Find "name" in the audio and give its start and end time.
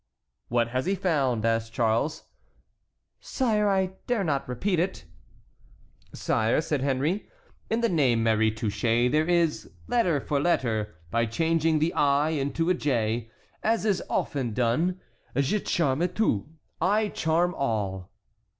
7.87-8.23